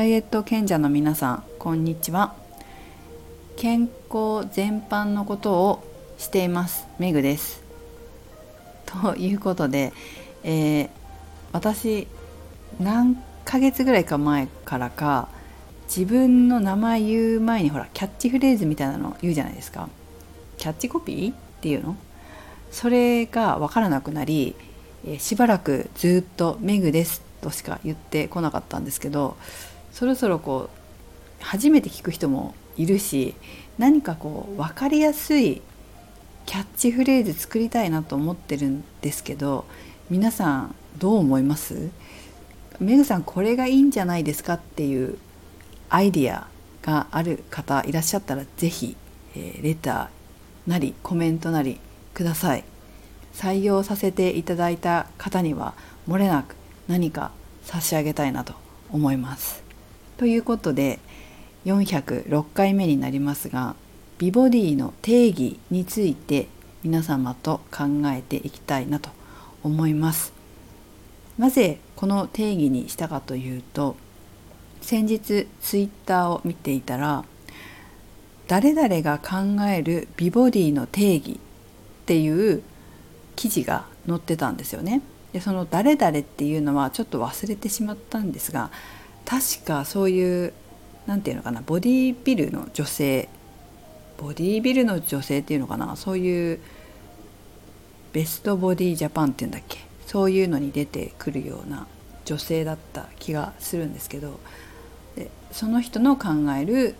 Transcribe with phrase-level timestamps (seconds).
[0.00, 2.34] ダイエット賢者の皆さんこんにちは。
[3.58, 5.84] 健康全般のことを
[6.16, 7.62] していますメグです。
[8.86, 9.92] ということで、
[10.42, 10.88] えー、
[11.52, 12.08] 私
[12.80, 15.28] 何ヶ月ぐらいか前からか
[15.86, 19.90] 自分の名前言う前にほらキャッチフレーズみたいなの言うじゃないですか。
[20.56, 21.94] キャッチコピーっていうの？
[22.70, 24.56] それが分からなくなり、
[25.06, 29.36] え、しばらくずっと「メグです」としか言ってこなかったんですけど
[29.92, 30.70] そろそろこ
[31.40, 33.34] う初めて聞く人もいるし
[33.78, 35.62] 何かこう分かりやすい
[36.46, 39.64] キャッチフレーズ作りたいなと思ってるんですけど
[40.08, 41.90] 皆さんどう思います？
[42.80, 45.18] メグさんこれがいいんじゃないですかっていう
[45.88, 46.48] アイディア
[46.82, 48.96] がある方いらっしゃったら是非、
[49.36, 51.78] えー、レターなりコメントなり
[52.14, 52.64] ください。
[53.34, 55.74] 採用させていただいた方には
[56.08, 56.56] 漏れなく
[56.88, 57.30] 何か
[57.62, 58.54] 差し上げたいなと
[58.90, 59.62] 思います。
[60.20, 60.98] ということで
[61.64, 63.74] 406回目になりますが
[64.18, 66.46] 美ボディの定義について
[66.82, 69.08] 皆様と考えていきたいなと
[69.62, 70.34] 思います
[71.38, 73.96] なぜこの定義にしたかというと
[74.82, 77.24] 先日ツイッターを見ていたら
[78.46, 82.62] 誰々が考える美ボディの定義っていう
[83.36, 85.00] 記事が載ってたんですよね。
[85.32, 88.70] でその誰々っていうのはちょっと忘れてしまったんですが
[89.24, 90.52] 確かそういう
[91.06, 93.28] 何て言うのかなボディービルの女性
[94.18, 96.60] ボディービルの女性っていうのかなそういう
[98.12, 101.86] ベストボディジャパンっていうんだっけそういうのに出てくるような
[102.24, 104.40] 女性だった気がするんですけど
[105.16, 106.94] でその人の考える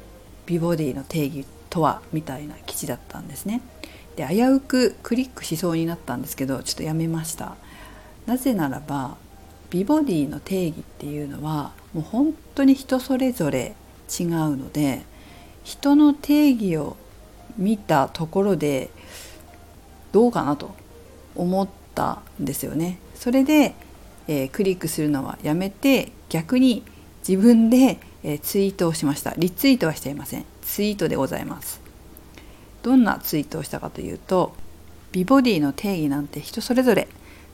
[0.46, 3.60] 美ボディの定義とはみたいな記事だったんですね。
[4.16, 7.56] で危うくクリックしそうになったんですけどちょっとやめました。
[8.26, 9.16] なぜならば
[9.70, 13.74] 美ボディの定義っていうのはもう本当に人それぞれ
[14.18, 15.02] 違うので
[15.64, 16.96] 人の定義を
[17.56, 18.90] 見たところで
[20.12, 20.74] どうかなと
[21.36, 22.98] 思ったんですよね。
[23.14, 23.74] それで、
[24.26, 26.82] えー、クリックするのはやめて逆に
[27.26, 29.34] 自分で、えー、ツイートをしました。
[29.36, 30.44] リツイートはしていません。
[30.62, 31.80] ツイートでございます。
[32.82, 34.54] どんなツイートをしたかというと
[35.12, 37.08] 美ボディの定義なんて人それぞれ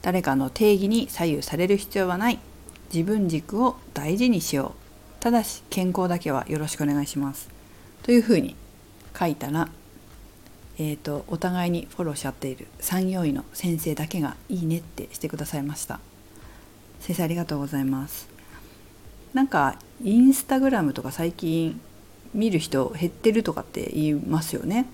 [0.07, 2.39] 誰かの定義に左右される必要はない。
[2.95, 4.77] 自分軸を大事にしよ
[5.19, 5.21] う。
[5.21, 7.49] ただし健康だけはよろしくお願いします。
[8.05, 8.55] というふうに
[9.19, 9.69] 書いたら、
[10.79, 12.69] えーと、お互いにフォローし合っている。
[12.79, 15.99] 産業医の先生だけがいいねってしてくださいました。
[17.01, 18.29] 先生ありがとうございます。
[19.35, 21.81] なんかインスタグラムとか最近
[22.33, 24.87] 見る人減ってるとかって言いますよね。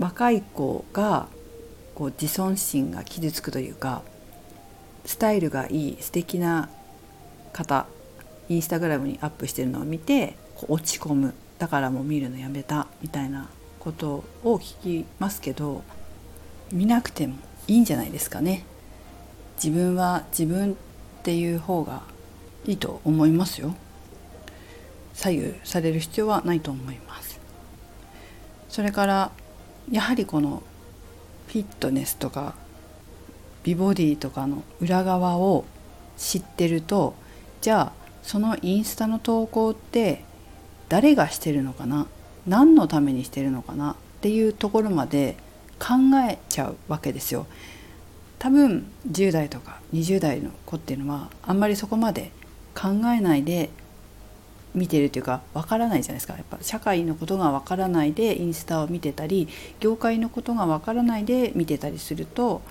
[0.00, 1.28] 若い子が
[1.94, 4.02] こう自尊心が傷つくというか
[5.04, 6.68] スタイルがいい素敵な
[7.52, 7.86] 方
[8.48, 10.36] インスタグラムにアップしてるのを見て
[10.68, 11.34] 落ち込む。
[11.58, 12.88] だからもう見るのやめた。
[13.00, 13.48] みたいな
[13.80, 15.82] ことを聞きますけど
[16.72, 17.36] 見なくても
[17.68, 18.64] いいんじゃないですかね。
[19.56, 20.74] 自分は自分っ
[21.22, 22.02] ていう方が
[22.66, 23.74] いいと思いますよ。
[25.14, 27.40] 左右される必要はないと思います。
[28.68, 29.30] それから
[29.90, 30.62] やはりこの
[31.48, 32.54] フィットネスとか
[33.62, 35.64] 美ボディとかの裏側を
[36.16, 37.14] 知ってると
[37.60, 40.24] じゃあそのインスタの投稿って
[40.88, 42.06] 誰がしてるのかな？
[42.46, 43.92] 何のためにしてるのかな？
[43.92, 45.36] っていうところまで
[45.78, 45.94] 考
[46.28, 47.46] えちゃうわけですよ。
[48.38, 52.30] 多分10代とか20代の子っていうのはあんまりそこまで
[52.74, 53.70] 考えないで
[54.74, 56.34] 見てるというかわからないじゃないですか。
[56.34, 59.48] やっぱ社会のことがわからないでインスタを見てたり
[59.80, 62.62] 業界のことがわからないで見てたりすると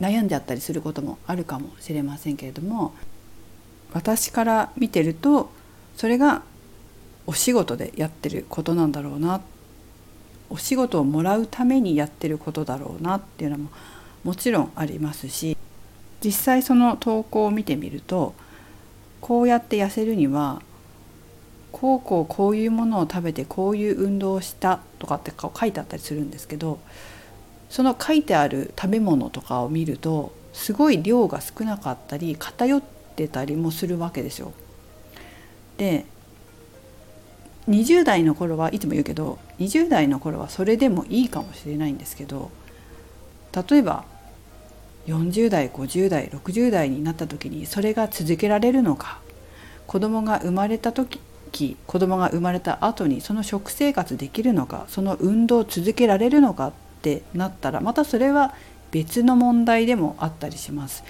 [0.00, 2.94] 悩んじゃったりすることもあるかもしれませんけれども
[3.92, 5.50] 私から見てると
[5.96, 6.42] それが
[7.26, 9.40] お仕事でやってることなんだろうな。
[10.50, 13.70] お仕事をもらうためにやってることだろうなっていうのも
[14.22, 15.56] もちろんありますし
[16.22, 18.34] 実際その投稿を見てみると
[19.20, 20.62] こうやって痩せるには
[21.74, 26.78] こうこうこういうものを食べてこういう運動をしたとかって書いてあったりするんですけど
[27.68, 32.80] その書いてある食べ物とかを見るとすごい量が少なかったり偏っ
[33.16, 34.52] てたりもするわけですよ。
[35.76, 36.06] で
[37.68, 42.52] 20代の頃はいつも言うけど20代の頃はそれでもいいかもしれないんですけど
[43.68, 44.04] 例えば
[45.08, 49.18] 40代50代60代になった時にそれが続けられるのか
[49.88, 51.18] 子供が生まれた時
[51.86, 56.72] 子供が生まれた後にその食生活できるのかその運動を続けられるのかっ
[57.02, 58.54] てなったらまたそれは
[58.90, 61.04] 別の問題でもあったりします。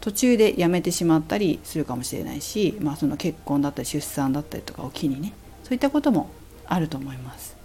[0.00, 5.32] 途中でやめてしまったりするかもしれないし、まあ、その結婚だったり出産だったりとかを機にね
[5.64, 6.30] そういったことも
[6.66, 7.56] あると思います。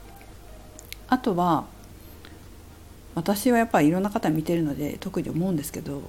[1.08, 1.66] あとは
[3.16, 6.02] 私はやっぱりいろんな方見てるので特に思うんですけど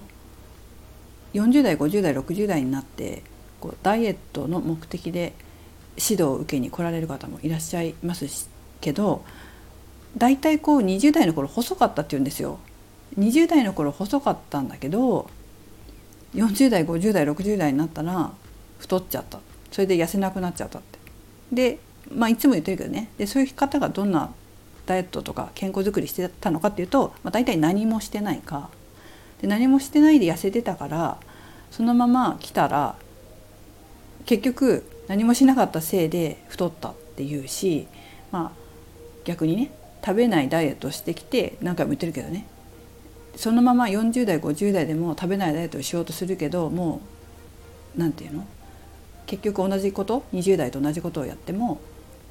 [1.34, 3.22] 40代50代60代になって
[3.60, 5.34] こうダイエットの目的で
[5.96, 8.48] 指導を受けに来られる方もいらっしゃいます
[8.80, 9.24] けど
[10.16, 12.58] 大体こう20代の頃細かったって言うんですよ。
[13.18, 15.28] 20代の頃細かったんだけど
[16.34, 18.32] 40代50代60代になったら
[18.78, 19.40] 太っちゃった。
[19.70, 20.98] それで痩せなくなっちゃったって。
[21.52, 21.78] で
[22.14, 23.10] まあいつも言ってるけどね。
[23.18, 24.30] でそういう方がどんな
[24.86, 28.70] ダイエットとか健康づくりしてたのかっていうと、まあ、大体何もしてないか。
[29.40, 31.18] で何もしてないで痩せてたから
[31.70, 32.96] そのまま来たら
[34.26, 37.86] 結局何もしなかったせいで太ったっていうし
[38.32, 38.50] まあ
[39.24, 39.70] 逆にね
[40.04, 42.46] 食べないダイエットをしてきて何回も言ってるけどね。
[43.36, 47.00] そのまま40代50代でも食べないダイエットをしようとするけども
[47.96, 48.46] う何て言うの？
[49.26, 51.80] 結局同じこと20代と同じことをやっても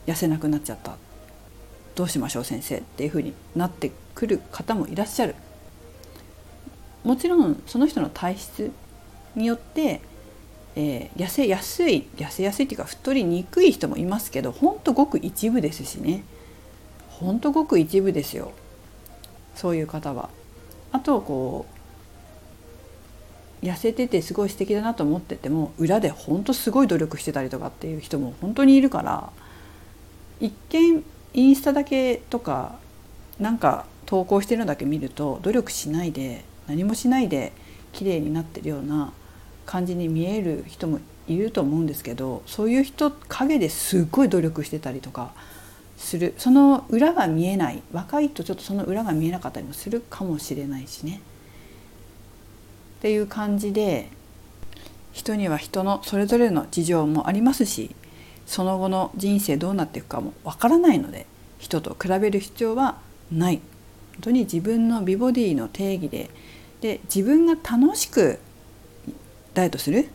[0.05, 0.95] 痩せなくなっちゃった。
[1.95, 5.35] どうしましょう先生っていうふうになってくる方もいらっしゃる。
[7.03, 8.71] もちろんその人の体質
[9.35, 10.01] によって、
[10.75, 16.23] えー、痩せやすい痩せやすいっていうか太りにくい人もいますけどほんとごく一部ですしね
[17.09, 18.51] ほんとごく一部ですよ
[19.55, 20.29] そういう方は。
[20.91, 21.65] あとこ
[23.61, 29.29] う痩せててすごい素敵だなと思ってても裏でほんとすごい努力してたりとかっていう人も本当にいるから
[30.39, 31.03] 一見
[31.33, 32.75] インスタだけとか
[33.39, 37.53] なんか投稿してるのだけ見ると努力しないで何もしないで
[37.93, 39.13] 綺麗になってるような
[39.65, 45.31] 感じに見える人もいると思うんですけどそういう人陰ですっごい努力してたりとか
[45.98, 46.33] する。
[46.38, 47.81] その裏が見えない。
[47.94, 51.21] 若いとちょっとその裏が見えなかったりもするかもしれないしね。
[53.00, 54.10] っていう感じで
[55.12, 57.95] 人には人のそれぞれの事情もありますし
[58.45, 61.25] その後の人生どうなっていくかもわからないので
[61.59, 62.98] 人と比べる必要は
[63.31, 63.62] ない。
[64.13, 66.30] 本当に自分の美ボディの定義で
[66.81, 68.39] で自分が楽しく
[69.53, 70.09] ダイエットする？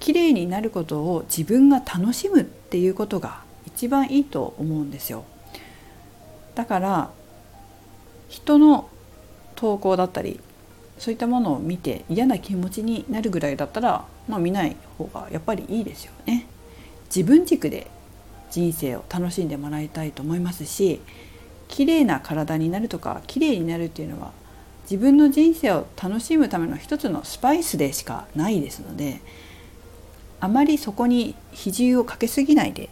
[0.00, 5.24] 綺麗になることを自分が楽しむっていうことが一番いいと思うんですよ。
[6.54, 7.10] だから
[8.28, 8.88] 人の
[9.54, 10.40] 投稿だったり
[10.98, 16.46] そういったものを見て嫌な気持ちになるぐらいだったら、まあ、見ない方がやっぱりいいですよね。
[17.14, 17.86] 自分軸で
[18.50, 21.00] 人生を楽しんでもらいたいと思いますし
[21.68, 24.32] 綺麗な体になるとか綺麗になるっていうのは
[24.90, 29.20] 自分の人生を楽しむための一つのスパイスでしかないですので
[30.40, 32.88] あまりそこに比重をかけすぎないで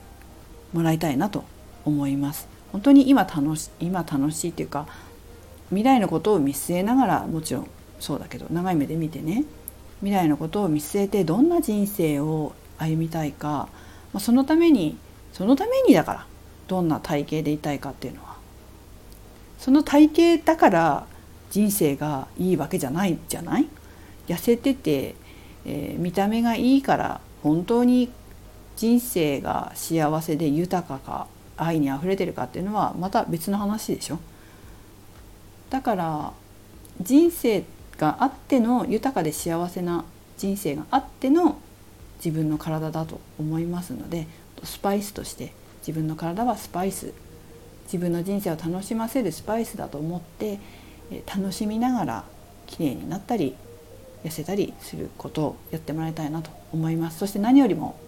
[0.73, 1.44] もらいたいなと
[1.85, 2.49] 思います。
[2.73, 4.88] 本当に今楽し今楽しいっていうか
[5.69, 7.69] 未来のことを見据えながらもちろん
[8.00, 9.44] そうだけど長い目で見てね
[10.00, 13.69] 未来のことを見据えてどんな人生を歩みたいか、
[14.12, 14.99] まあ、そのために
[15.32, 16.26] そのためにだから
[16.67, 18.35] どんな体型でいたいかっていうのは
[19.58, 21.06] その体型だから
[21.54, 23.68] 人生がいいわけじゃないじゃない？
[24.26, 25.14] 痩せてて、
[25.64, 28.10] えー、見た目がいいから本当に
[28.74, 34.18] 人生が幸せで豊かか愛にあふれてるかっていうのはまた別の話でしょ。
[35.70, 36.32] だから
[37.00, 37.62] 人生
[37.98, 40.04] があっての豊かで幸せな
[40.37, 41.58] 人生があっての
[42.16, 44.26] 自分の体だと思いますので
[44.64, 45.52] スパイスとして
[45.87, 47.12] 自分の体はスパイス。
[47.84, 50.58] 自分の人生を楽しませるスパイスだと思って
[51.26, 52.25] 楽しみながら
[52.66, 53.54] 綺麗になったり
[54.25, 57.99] 痩せたりすることをやってもらいたいなと思いますそして何よりも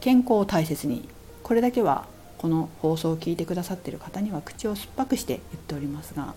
[0.00, 1.08] 健康を大切に
[1.42, 2.06] これだけは
[2.38, 6.34] この放送を聞いてくださっている方には口を酸っぱくして言っておりますが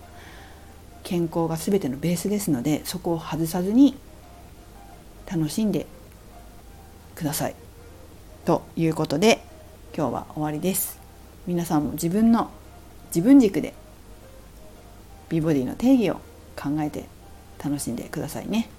[1.03, 3.97] 健康が全てのベースですのでそこを外さずに
[5.31, 5.85] 楽しんで
[7.15, 7.55] ください。
[8.45, 9.43] ということで
[9.95, 10.99] 今日は終わりです。
[11.45, 12.49] 皆さんも自分の
[13.07, 13.73] 自分軸で
[15.29, 16.15] 美ボディの定義を
[16.55, 17.05] 考えて
[17.63, 18.69] 楽しんでくださいね。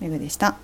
[0.00, 0.56] めぐでした。